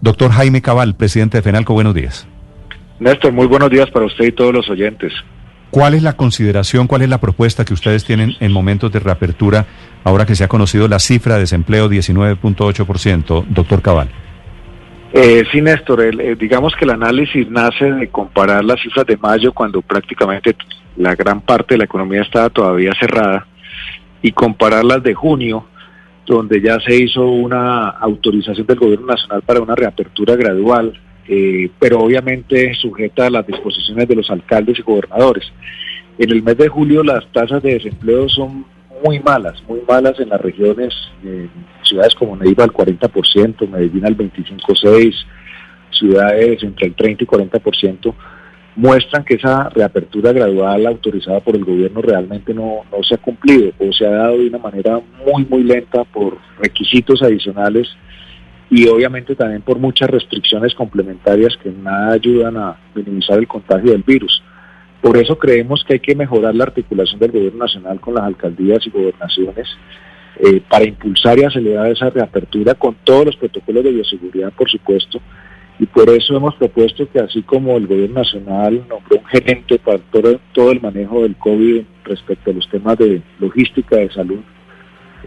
Doctor 0.00 0.30
Jaime 0.30 0.62
Cabal, 0.62 0.94
presidente 0.94 1.38
de 1.38 1.42
FENALCO, 1.42 1.74
buenos 1.74 1.94
días. 1.94 2.26
Néstor, 3.00 3.32
muy 3.32 3.46
buenos 3.46 3.70
días 3.70 3.90
para 3.90 4.06
usted 4.06 4.26
y 4.26 4.32
todos 4.32 4.52
los 4.52 4.68
oyentes. 4.68 5.12
¿Cuál 5.70 5.94
es 5.94 6.02
la 6.02 6.14
consideración, 6.14 6.86
cuál 6.86 7.02
es 7.02 7.08
la 7.08 7.18
propuesta 7.18 7.64
que 7.64 7.74
ustedes 7.74 8.04
tienen 8.04 8.34
en 8.40 8.52
momentos 8.52 8.90
de 8.90 9.00
reapertura, 9.00 9.66
ahora 10.02 10.24
que 10.24 10.34
se 10.34 10.44
ha 10.44 10.48
conocido 10.48 10.88
la 10.88 10.98
cifra 10.98 11.34
de 11.34 11.40
desempleo 11.40 11.90
19.8%, 11.90 13.44
doctor 13.48 13.82
Cabal? 13.82 14.08
Eh, 15.12 15.44
sí, 15.52 15.60
Néstor, 15.60 16.02
eh, 16.02 16.36
digamos 16.36 16.74
que 16.74 16.84
el 16.84 16.90
análisis 16.90 17.48
nace 17.50 17.92
de 17.92 18.08
comparar 18.08 18.64
las 18.64 18.80
cifras 18.80 19.06
de 19.06 19.16
mayo 19.16 19.52
cuando 19.52 19.82
prácticamente 19.82 20.54
la 20.96 21.14
gran 21.14 21.40
parte 21.40 21.74
de 21.74 21.78
la 21.78 21.84
economía 21.84 22.22
estaba 22.22 22.50
todavía 22.50 22.92
cerrada 22.98 23.46
y 24.20 24.32
compararlas 24.32 25.02
de 25.02 25.14
junio, 25.14 25.66
donde 26.34 26.60
ya 26.60 26.78
se 26.80 26.94
hizo 26.94 27.26
una 27.26 27.88
autorización 27.88 28.66
del 28.66 28.78
gobierno 28.78 29.06
nacional 29.06 29.42
para 29.42 29.60
una 29.60 29.74
reapertura 29.74 30.36
gradual 30.36 30.92
eh, 31.30 31.70
pero 31.78 32.00
obviamente 32.00 32.72
sujeta 32.74 33.26
a 33.26 33.30
las 33.30 33.46
disposiciones 33.46 34.08
de 34.08 34.16
los 34.16 34.30
alcaldes 34.30 34.78
y 34.78 34.82
gobernadores. 34.82 35.44
En 36.18 36.30
el 36.30 36.42
mes 36.42 36.56
de 36.56 36.68
julio 36.68 37.02
las 37.02 37.30
tasas 37.32 37.62
de 37.62 37.74
desempleo 37.74 38.28
son 38.30 38.64
muy 39.04 39.20
malas, 39.20 39.62
muy 39.68 39.80
malas 39.86 40.18
en 40.18 40.30
las 40.30 40.40
regiones, 40.40 40.94
ciudades 41.82 42.14
como 42.14 42.34
Neiva 42.34 42.64
al 42.64 42.72
40%, 42.72 43.68
Medellín 43.68 44.06
al 44.06 44.16
25,6%, 44.16 45.14
ciudades 45.90 46.62
entre 46.62 46.86
el 46.86 46.94
30 46.94 47.24
y 47.24 47.26
40%, 47.26 48.14
muestran 48.78 49.24
que 49.24 49.34
esa 49.34 49.68
reapertura 49.70 50.32
gradual 50.32 50.86
autorizada 50.86 51.40
por 51.40 51.56
el 51.56 51.64
gobierno 51.64 52.00
realmente 52.00 52.54
no, 52.54 52.82
no 52.92 53.02
se 53.02 53.16
ha 53.16 53.18
cumplido 53.18 53.72
o 53.76 53.92
se 53.92 54.06
ha 54.06 54.10
dado 54.10 54.38
de 54.38 54.46
una 54.46 54.58
manera 54.58 55.00
muy, 55.26 55.44
muy 55.46 55.64
lenta 55.64 56.04
por 56.04 56.38
requisitos 56.60 57.20
adicionales 57.20 57.88
y 58.70 58.86
obviamente 58.86 59.34
también 59.34 59.62
por 59.62 59.80
muchas 59.80 60.08
restricciones 60.08 60.76
complementarias 60.76 61.56
que 61.60 61.70
nada 61.70 62.12
ayudan 62.12 62.56
a 62.56 62.78
minimizar 62.94 63.40
el 63.40 63.48
contagio 63.48 63.90
del 63.90 64.04
virus. 64.04 64.44
Por 65.02 65.16
eso 65.16 65.36
creemos 65.36 65.82
que 65.82 65.94
hay 65.94 66.00
que 66.00 66.14
mejorar 66.14 66.54
la 66.54 66.64
articulación 66.64 67.18
del 67.18 67.32
gobierno 67.32 67.64
nacional 67.64 67.98
con 67.98 68.14
las 68.14 68.24
alcaldías 68.24 68.86
y 68.86 68.90
gobernaciones 68.90 69.66
eh, 70.38 70.62
para 70.70 70.84
impulsar 70.84 71.36
y 71.36 71.42
acelerar 71.42 71.90
esa 71.90 72.10
reapertura 72.10 72.74
con 72.74 72.94
todos 73.02 73.26
los 73.26 73.36
protocolos 73.36 73.82
de 73.82 73.90
bioseguridad, 73.90 74.52
por 74.52 74.70
supuesto. 74.70 75.20
Y 75.78 75.86
por 75.86 76.10
eso 76.10 76.36
hemos 76.36 76.54
propuesto 76.56 77.08
que 77.08 77.20
así 77.20 77.42
como 77.42 77.76
el 77.76 77.86
gobierno 77.86 78.20
nacional 78.20 78.84
nombró 78.88 79.18
un 79.18 79.24
gerente 79.26 79.78
para 79.78 79.98
todo, 80.52 80.72
el 80.72 80.80
manejo 80.80 81.22
del 81.22 81.36
COVID 81.36 81.82
respecto 82.04 82.50
a 82.50 82.54
los 82.54 82.68
temas 82.68 82.98
de 82.98 83.22
logística 83.38 83.96
de 83.96 84.10
salud, 84.10 84.40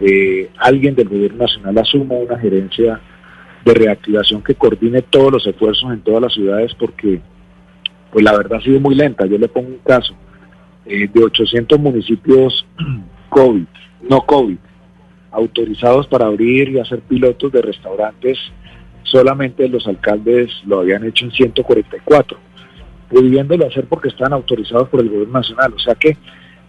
eh, 0.00 0.50
alguien 0.58 0.94
del 0.94 1.08
gobierno 1.08 1.38
nacional 1.38 1.78
asuma 1.78 2.14
una 2.16 2.38
gerencia 2.38 3.00
de 3.64 3.74
reactivación 3.74 4.42
que 4.42 4.54
coordine 4.54 5.02
todos 5.02 5.32
los 5.32 5.46
esfuerzos 5.46 5.92
en 5.92 6.00
todas 6.00 6.22
las 6.22 6.34
ciudades 6.34 6.74
porque 6.74 7.20
pues 8.10 8.24
la 8.24 8.36
verdad 8.36 8.58
ha 8.58 8.62
sido 8.62 8.78
muy 8.78 8.94
lenta. 8.94 9.24
Yo 9.26 9.38
le 9.38 9.48
pongo 9.48 9.68
un 9.68 9.78
caso 9.78 10.14
eh, 10.84 11.08
de 11.12 11.24
800 11.24 11.78
municipios 11.78 12.66
COVID, 13.30 13.64
no 14.08 14.20
COVID, 14.20 14.58
autorizados 15.30 16.06
para 16.08 16.26
abrir 16.26 16.68
y 16.68 16.78
hacer 16.78 17.00
pilotos 17.00 17.50
de 17.52 17.62
restaurantes, 17.62 18.38
solamente 19.04 19.68
los 19.68 19.86
alcaldes 19.86 20.50
lo 20.66 20.80
habían 20.80 21.04
hecho 21.04 21.24
en 21.24 21.32
144, 21.32 22.38
pudiéndolo 23.08 23.66
hacer 23.66 23.86
porque 23.86 24.08
están 24.08 24.32
autorizados 24.32 24.88
por 24.88 25.00
el 25.00 25.08
gobierno 25.08 25.34
nacional. 25.34 25.74
O 25.74 25.78
sea 25.78 25.94
que 25.94 26.16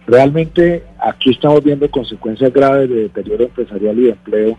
realmente 0.06 0.84
aquí 0.98 1.30
estamos 1.30 1.62
viendo 1.62 1.90
consecuencias 1.90 2.52
graves 2.52 2.88
de 2.88 3.02
deterioro 3.02 3.44
empresarial 3.44 3.98
y 3.98 4.02
de 4.04 4.10
empleo 4.10 4.58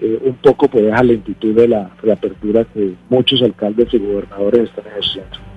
eh, 0.00 0.18
un 0.22 0.34
poco 0.34 0.68
por 0.68 0.82
esa 0.82 1.02
lentitud 1.02 1.54
de 1.54 1.68
la 1.68 1.90
reapertura 2.02 2.64
que 2.64 2.94
muchos 3.08 3.42
alcaldes 3.42 3.92
y 3.92 3.98
gobernadores 3.98 4.68
están 4.68 4.86
ejerciendo. 4.86 5.47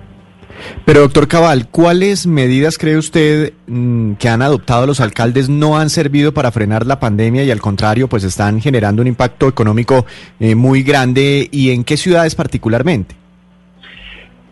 Pero 0.84 1.00
doctor 1.00 1.28
Cabal, 1.28 1.68
¿cuáles 1.68 2.26
medidas 2.26 2.78
cree 2.78 2.96
usted 2.96 3.52
mm, 3.66 4.14
que 4.14 4.28
han 4.28 4.42
adoptado 4.42 4.86
los 4.86 5.00
alcaldes 5.00 5.48
no 5.48 5.78
han 5.78 5.90
servido 5.90 6.32
para 6.32 6.52
frenar 6.52 6.86
la 6.86 7.00
pandemia 7.00 7.44
y 7.44 7.50
al 7.50 7.60
contrario, 7.60 8.08
pues 8.08 8.24
están 8.24 8.60
generando 8.60 9.02
un 9.02 9.08
impacto 9.08 9.48
económico 9.48 10.06
eh, 10.40 10.54
muy 10.54 10.82
grande 10.82 11.48
y 11.50 11.70
en 11.70 11.84
qué 11.84 11.96
ciudades 11.96 12.34
particularmente? 12.34 13.14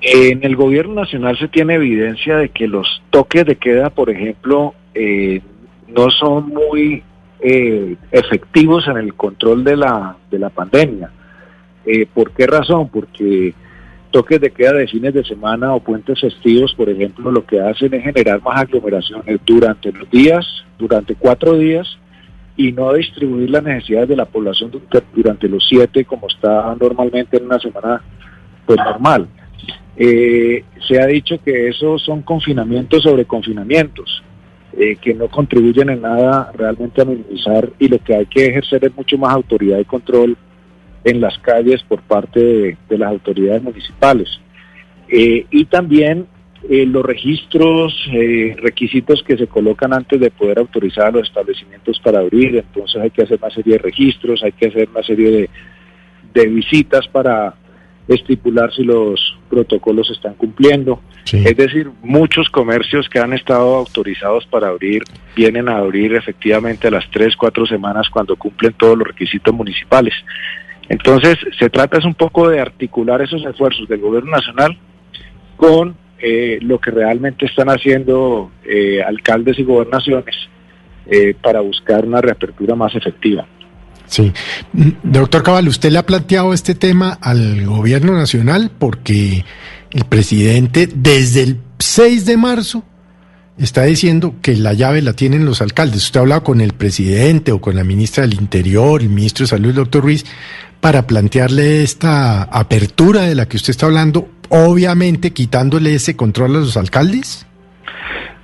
En 0.02 0.44
el 0.44 0.56
gobierno 0.56 0.94
nacional 0.94 1.38
se 1.38 1.48
tiene 1.48 1.74
evidencia 1.74 2.36
de 2.36 2.48
que 2.48 2.66
los 2.66 3.02
toques 3.10 3.44
de 3.44 3.56
queda, 3.56 3.90
por 3.90 4.08
ejemplo, 4.08 4.74
eh, 4.94 5.42
no 5.88 6.10
son 6.10 6.48
muy 6.48 7.02
eh, 7.40 7.96
efectivos 8.10 8.86
en 8.88 8.96
el 8.96 9.14
control 9.14 9.62
de 9.62 9.76
la, 9.76 10.16
de 10.30 10.38
la 10.38 10.48
pandemia. 10.48 11.10
Eh, 11.84 12.06
¿Por 12.12 12.32
qué 12.32 12.46
razón? 12.46 12.88
Porque 12.88 13.54
toques 14.10 14.40
de 14.40 14.50
queda 14.50 14.72
de 14.72 14.88
fines 14.88 15.14
de 15.14 15.24
semana 15.24 15.74
o 15.74 15.80
puentes 15.80 16.20
festivos, 16.20 16.74
por 16.74 16.88
ejemplo, 16.88 17.30
lo 17.30 17.44
que 17.44 17.60
hacen 17.60 17.94
es 17.94 18.02
generar 18.02 18.42
más 18.42 18.60
aglomeraciones 18.60 19.40
durante 19.44 19.92
los 19.92 20.10
días, 20.10 20.46
durante 20.78 21.14
cuatro 21.14 21.56
días, 21.56 21.86
y 22.56 22.72
no 22.72 22.92
distribuir 22.92 23.50
las 23.50 23.62
necesidades 23.62 24.08
de 24.08 24.16
la 24.16 24.26
población 24.26 24.70
durante 25.14 25.48
los 25.48 25.66
siete, 25.68 26.04
como 26.04 26.26
está 26.26 26.74
normalmente 26.78 27.36
en 27.36 27.46
una 27.46 27.58
semana 27.58 28.02
pues 28.66 28.78
normal. 28.78 29.28
Eh, 29.96 30.64
se 30.86 31.00
ha 31.00 31.06
dicho 31.06 31.36
que 31.42 31.68
esos 31.68 32.02
son 32.02 32.22
confinamientos 32.22 33.02
sobre 33.02 33.24
confinamientos. 33.24 34.22
Eh, 34.72 34.96
que 35.02 35.12
no 35.14 35.26
contribuyen 35.26 35.90
en 35.90 36.00
nada 36.00 36.52
realmente 36.54 37.02
a 37.02 37.04
minimizar 37.04 37.68
y 37.80 37.88
lo 37.88 37.98
que 37.98 38.14
hay 38.14 38.26
que 38.26 38.46
ejercer 38.46 38.84
es 38.84 38.94
mucho 38.94 39.18
más 39.18 39.34
autoridad 39.34 39.80
y 39.80 39.84
control 39.84 40.36
en 41.04 41.20
las 41.20 41.38
calles 41.38 41.82
por 41.82 42.02
parte 42.02 42.76
de, 42.88 42.98
las 42.98 43.10
autoridades 43.10 43.62
municipales. 43.62 44.28
Eh, 45.08 45.46
y 45.50 45.64
también 45.64 46.26
eh, 46.68 46.86
los 46.86 47.04
registros, 47.04 47.94
requisitos 48.56 49.22
que 49.22 49.36
se 49.36 49.46
colocan 49.46 49.92
antes 49.92 50.20
de 50.20 50.30
poder 50.30 50.58
autorizar 50.58 51.06
a 51.06 51.10
los 51.10 51.28
establecimientos 51.28 51.98
para 52.00 52.20
abrir, 52.20 52.56
entonces 52.56 53.00
hay 53.00 53.10
que 53.10 53.22
hacer 53.22 53.38
una 53.42 53.50
serie 53.50 53.72
de 53.74 53.78
registros, 53.78 54.42
hay 54.42 54.52
que 54.52 54.66
hacer 54.68 54.88
una 54.90 55.02
serie 55.02 55.30
de, 55.30 55.50
de 56.34 56.46
visitas 56.46 57.08
para 57.08 57.54
estipular 58.08 58.72
si 58.72 58.82
los 58.82 59.38
protocolos 59.48 60.08
se 60.08 60.14
están 60.14 60.34
cumpliendo. 60.34 61.00
Es 61.32 61.56
decir, 61.56 61.90
muchos 62.02 62.48
comercios 62.48 63.08
que 63.08 63.20
han 63.20 63.32
estado 63.32 63.76
autorizados 63.76 64.46
para 64.46 64.68
abrir 64.68 65.04
vienen 65.36 65.68
a 65.68 65.78
abrir 65.78 66.14
efectivamente 66.14 66.88
a 66.88 66.90
las 66.90 67.08
tres, 67.10 67.36
cuatro 67.36 67.66
semanas 67.66 68.08
cuando 68.10 68.36
cumplen 68.36 68.72
todos 68.72 68.98
los 68.98 69.06
requisitos 69.06 69.54
municipales. 69.54 70.14
Entonces, 70.90 71.36
se 71.56 71.70
trata 71.70 71.98
es 71.98 72.04
un 72.04 72.14
poco 72.14 72.48
de 72.48 72.60
articular 72.60 73.22
esos 73.22 73.44
esfuerzos 73.44 73.88
del 73.88 74.00
gobierno 74.00 74.32
nacional 74.32 74.76
con 75.56 75.94
eh, 76.18 76.58
lo 76.62 76.80
que 76.80 76.90
realmente 76.90 77.46
están 77.46 77.68
haciendo 77.68 78.50
eh, 78.64 79.00
alcaldes 79.00 79.56
y 79.60 79.62
gobernaciones 79.62 80.34
eh, 81.06 81.34
para 81.40 81.60
buscar 81.60 82.04
una 82.04 82.20
reapertura 82.20 82.74
más 82.74 82.92
efectiva. 82.96 83.46
Sí. 84.06 84.32
Doctor 85.04 85.44
Cabal, 85.44 85.68
usted 85.68 85.92
le 85.92 85.98
ha 85.98 86.06
planteado 86.06 86.52
este 86.52 86.74
tema 86.74 87.16
al 87.22 87.64
gobierno 87.64 88.12
nacional 88.12 88.72
porque 88.76 89.44
el 89.92 90.04
presidente 90.06 90.88
desde 90.92 91.44
el 91.44 91.60
6 91.78 92.26
de 92.26 92.36
marzo 92.36 92.84
está 93.56 93.84
diciendo 93.84 94.34
que 94.42 94.56
la 94.56 94.72
llave 94.72 95.02
la 95.02 95.12
tienen 95.12 95.44
los 95.44 95.62
alcaldes. 95.62 96.02
Usted 96.02 96.18
ha 96.18 96.22
hablado 96.22 96.42
con 96.42 96.60
el 96.60 96.72
presidente 96.72 97.52
o 97.52 97.60
con 97.60 97.76
la 97.76 97.84
ministra 97.84 98.26
del 98.26 98.34
Interior, 98.34 99.02
el 99.02 99.10
ministro 99.10 99.44
de 99.44 99.50
Salud, 99.50 99.70
el 99.70 99.76
doctor 99.76 100.02
Ruiz, 100.02 100.24
para 100.80 101.06
plantearle 101.06 101.82
esta 101.82 102.42
apertura 102.44 103.22
de 103.22 103.34
la 103.34 103.46
que 103.46 103.56
usted 103.56 103.70
está 103.70 103.86
hablando, 103.86 104.28
obviamente 104.48 105.32
quitándole 105.32 105.94
ese 105.94 106.16
control 106.16 106.56
a 106.56 106.60
los 106.60 106.76
alcaldes. 106.76 107.46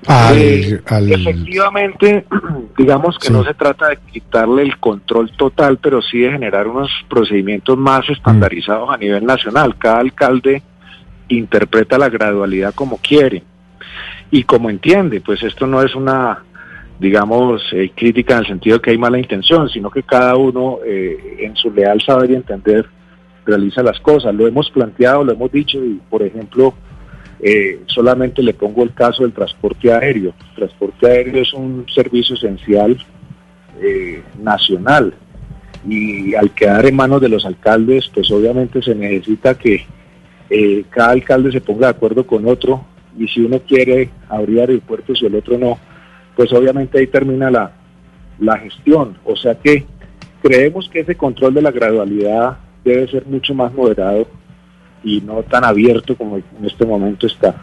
Eh, 0.09 0.81
efectivamente, 0.87 2.27
digamos 2.79 3.19
que 3.19 3.31
no 3.31 3.43
se 3.43 3.55
trata 3.55 3.89
de 3.89 3.99
quitarle 4.13 4.63
el 4.63 4.79
control 4.79 5.33
total, 5.37 5.79
pero 5.79 6.01
sí 6.01 6.21
de 6.21 6.31
generar 6.31 6.69
unos 6.69 6.91
procedimientos 7.09 7.77
más 7.77 8.09
estandarizados 8.09 8.91
a 8.91 8.97
nivel 8.99 9.25
nacional. 9.25 9.77
Cada 9.77 9.99
alcalde 9.99 10.63
interpreta 11.29 11.99
la 11.99 12.09
gradualidad 12.09 12.73
como 12.75 12.99
quiere 12.99 13.43
y 14.31 14.45
como 14.45 14.71
entiende, 14.71 15.21
pues 15.21 15.43
esto 15.43 15.67
no 15.67 15.83
es 15.83 15.95
una, 15.95 16.45
digamos, 16.99 17.63
eh, 17.73 17.91
crítica 17.95 18.35
en 18.35 18.41
el 18.41 18.47
sentido 18.47 18.77
de 18.77 18.83
que 18.83 18.91
hay 18.91 18.99
mala 18.99 19.19
intención, 19.19 19.69
sino 19.69 19.91
que 19.91 20.03
cada 20.03 20.37
uno 20.37 20.79
eh, 20.85 21.39
en 21.41 21.57
su 21.57 21.71
leal 21.71 22.01
saber 22.01 22.31
y 22.31 22.35
entender 22.35 22.87
realiza 23.45 23.83
las 23.83 24.01
cosas. 24.01 24.35
Lo 24.35 24.47
hemos 24.47 24.71
planteado, 24.71 25.25
lo 25.25 25.33
hemos 25.33 25.53
dicho 25.53 25.79
y, 25.79 26.01
por 26.11 26.23
ejemplo, 26.23 26.75
eh, 27.41 27.81
solamente 27.87 28.43
le 28.43 28.55
pongo 28.55 28.83
el 28.83 28.93
caso 28.93 29.23
del 29.23 29.33
transporte 29.33 29.93
aéreo. 29.93 30.35
El 30.51 30.55
transporte 30.57 31.07
aéreo 31.07 31.43
es 31.43 31.53
un 31.53 31.87
servicio 31.95 32.35
esencial 32.35 32.97
eh, 33.81 34.23
nacional 34.43 35.15
y 35.89 36.35
al 36.35 36.51
quedar 36.53 36.87
en 36.87 36.97
manos 36.97 37.21
de 37.21 37.29
los 37.29 37.45
alcaldes, 37.45 38.11
pues 38.13 38.31
obviamente 38.31 38.83
se 38.83 38.95
necesita 38.95 39.57
que 39.57 39.87
eh, 40.51 40.85
cada 40.91 41.11
alcalde 41.11 41.53
se 41.53 41.61
ponga 41.61 41.87
de 41.87 41.93
acuerdo 41.93 42.27
con 42.27 42.47
otro 42.47 42.85
y 43.19 43.29
si 43.29 43.41
uno 43.41 43.61
quiere 43.61 44.11
abrir 44.29 44.61
aeropuertos 44.61 45.21
y 45.23 45.27
el 45.27 45.35
otro 45.35 45.59
no, 45.59 45.79
pues 46.37 46.53
obviamente 46.53 46.99
ahí 46.99 47.07
termina 47.07 47.51
la, 47.51 47.73
la 48.39 48.59
gestión. 48.59 49.17
O 49.25 49.35
sea 49.35 49.55
que 49.55 49.87
creemos 50.43 50.89
que 50.89 51.01
ese 51.01 51.17
control 51.17 51.55
de 51.55 51.63
la 51.63 51.71
gradualidad 51.71 52.59
debe 52.85 53.09
ser 53.09 53.27
mucho 53.27 53.55
más 53.55 53.73
moderado 53.73 54.27
y 55.03 55.21
no 55.21 55.43
tan 55.43 55.65
abierto 55.65 56.17
como 56.17 56.37
en 56.37 56.45
este 56.65 56.85
momento 56.85 57.27
está. 57.27 57.55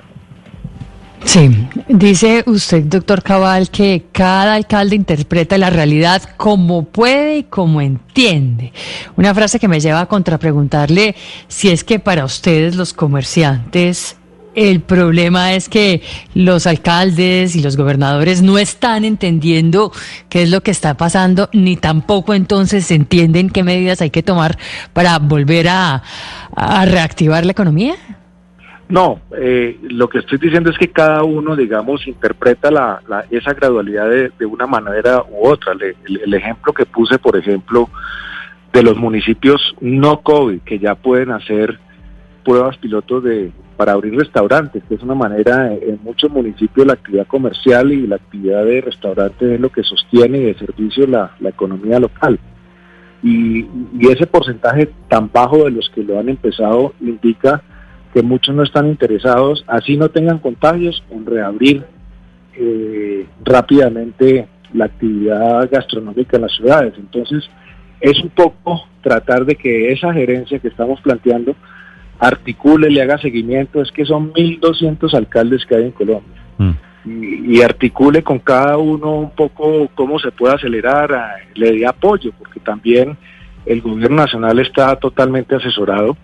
Sí, 1.25 1.49
dice 1.87 2.43
usted, 2.47 2.83
doctor 2.83 3.23
Cabal, 3.23 3.69
que 3.69 4.03
cada 4.11 4.55
alcalde 4.55 4.97
interpreta 4.97 5.57
la 5.57 5.69
realidad 5.69 6.21
como 6.35 6.83
puede 6.83 7.37
y 7.37 7.43
como 7.43 7.79
entiende. 7.79 8.73
Una 9.15 9.33
frase 9.33 9.57
que 9.57 9.69
me 9.69 9.79
lleva 9.79 10.01
a 10.01 10.05
contrapreguntarle 10.07 11.15
si 11.47 11.69
es 11.69 11.85
que 11.85 11.99
para 11.99 12.25
ustedes 12.25 12.75
los 12.75 12.93
comerciantes 12.93 14.17
el 14.55 14.81
problema 14.81 15.53
es 15.53 15.69
que 15.69 16.01
los 16.35 16.67
alcaldes 16.67 17.55
y 17.55 17.63
los 17.63 17.77
gobernadores 17.77 18.41
no 18.41 18.57
están 18.57 19.05
entendiendo 19.05 19.91
qué 20.29 20.43
es 20.43 20.51
lo 20.51 20.61
que 20.61 20.71
está 20.71 20.95
pasando, 20.95 21.49
ni 21.53 21.75
tampoco 21.75 22.33
entonces 22.33 22.89
entienden 22.91 23.49
qué 23.49 23.63
medidas 23.63 24.01
hay 24.01 24.09
que 24.09 24.23
tomar 24.23 24.57
para 24.93 25.19
volver 25.19 25.67
a, 25.69 26.03
reactivar 26.85 27.45
la 27.45 27.51
economía. 27.51 27.95
No, 28.89 29.21
eh, 29.35 29.79
lo 29.81 30.07
que 30.07 30.19
estoy 30.19 30.37
diciendo 30.37 30.69
es 30.69 30.77
que 30.77 30.89
cada 30.89 31.23
uno, 31.23 31.55
digamos, 31.55 32.05
interpreta 32.05 32.69
la, 32.69 33.01
esa 33.31 33.53
gradualidad 33.53 34.07
de, 34.09 34.45
una 34.45 34.67
manera 34.67 35.23
u 35.29 35.47
otra. 35.47 35.73
el, 35.73 36.33
ejemplo 36.33 36.73
que 36.73 36.85
puse, 36.85 37.17
por 37.17 37.35
ejemplo, 37.35 37.89
de 38.71 38.83
los 38.83 38.97
municipios 38.97 39.75
no 39.81 40.21
COVID, 40.21 40.61
que 40.61 40.79
ya 40.79 40.95
pueden 40.95 41.31
hacer 41.31 41.79
pruebas 42.43 42.77
pilotos 42.77 43.23
de, 43.23 43.51
para 43.77 43.93
abrir 43.93 44.15
restaurantes, 44.15 44.83
que 44.87 44.95
es 44.95 45.01
una 45.01 45.15
manera, 45.15 45.73
en 45.73 45.99
muchos 46.03 46.29
municipios 46.29 46.85
la 46.85 46.93
actividad 46.93 47.27
comercial 47.27 47.91
y 47.91 48.07
la 48.07 48.17
actividad 48.17 48.65
de 48.65 48.81
restaurantes 48.81 49.51
es 49.51 49.59
lo 49.59 49.69
que 49.69 49.83
sostiene 49.83 50.39
y 50.39 50.43
de 50.45 50.57
servicio 50.57 51.07
la, 51.07 51.31
economía 51.43 51.99
local. 51.99 52.39
Y, 53.21 53.65
y 53.99 54.07
ese 54.09 54.27
porcentaje 54.27 54.89
tan 55.07 55.31
bajo 55.31 55.63
de 55.63 55.71
los 55.71 55.89
que 55.89 56.03
lo 56.03 56.19
han 56.19 56.29
empezado 56.29 56.93
indica 56.99 57.63
que 58.13 58.21
muchos 58.21 58.53
no 58.53 58.63
están 58.63 58.87
interesados, 58.87 59.63
así 59.67 59.97
no 59.97 60.09
tengan 60.09 60.37
contagios, 60.37 61.03
en 61.09 61.25
reabrir 61.25 61.83
eh, 62.55 63.25
rápidamente 63.43 64.47
la 64.73 64.85
actividad 64.85 65.69
gastronómica 65.71 66.37
en 66.37 66.43
las 66.43 66.55
ciudades. 66.55 66.93
Entonces, 66.97 67.49
es 67.99 68.19
un 68.21 68.29
poco 68.29 68.83
tratar 69.01 69.45
de 69.45 69.55
que 69.55 69.91
esa 69.91 70.13
gerencia 70.13 70.59
que 70.59 70.67
estamos 70.67 71.01
planteando 71.01 71.55
articule, 72.19 72.89
le 72.89 73.01
haga 73.01 73.17
seguimiento, 73.17 73.81
es 73.81 73.91
que 73.91 74.05
son 74.05 74.33
1.200 74.33 75.13
alcaldes 75.13 75.65
que 75.65 75.75
hay 75.75 75.83
en 75.83 75.91
Colombia. 75.91 76.43
Mm. 76.57 76.71
Y, 77.51 77.61
articule 77.61 78.23
con 78.23 78.39
cada 78.39 78.77
uno 78.77 79.15
un 79.19 79.31
poco 79.31 79.89
cómo 79.93 80.19
se 80.19 80.31
puede 80.31 80.55
acelerar, 80.55 81.11
le 81.53 81.73
dé 81.73 81.85
apoyo, 81.85 82.31
porque 82.37 82.61
también 82.61 83.17
el 83.65 83.81
gobierno 83.81 84.17
nacional 84.17 84.59
está 84.59 84.95
totalmente 84.95 85.55
asesorado 85.55 86.15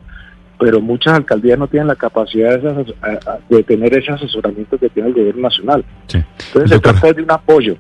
pero 0.60 0.82
muchas 0.82 1.14
alcaldías 1.14 1.58
no 1.58 1.68
tienen 1.68 1.88
la 1.88 1.96
capacidad 1.96 2.60
de, 2.60 3.64
tener 3.64 3.98
ese 3.98 4.12
asesoramiento 4.12 4.78
que 4.78 4.90
tiene 4.90 5.08
el 5.10 5.16
gobierno 5.16 5.44
nacional. 5.44 5.86
Entonces 6.14 6.70
se 6.70 6.80
trata 6.80 7.14
de 7.14 7.24
un 7.24 7.32
apoyo. 7.32 7.78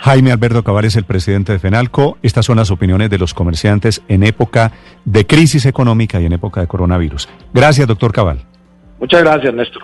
Jaime 0.00 0.32
Alberto 0.32 0.62
Cabal 0.62 0.84
es 0.84 0.96
el 0.96 1.04
presidente 1.04 1.52
de 1.52 1.58
FENALCO. 1.58 2.18
Estas 2.22 2.46
son 2.46 2.56
las 2.56 2.70
opiniones 2.70 3.10
de 3.10 3.18
los 3.18 3.34
comerciantes 3.34 4.02
en 4.08 4.22
época 4.22 4.72
de 5.04 5.26
crisis 5.26 5.66
económica 5.66 6.20
y 6.20 6.26
en 6.26 6.32
época 6.32 6.60
de 6.60 6.66
coronavirus. 6.66 7.28
Gracias, 7.52 7.86
doctor 7.86 8.12
Cabal. 8.12 8.38
Muchas 8.98 9.22
gracias, 9.22 9.52
Néstor. 9.52 9.82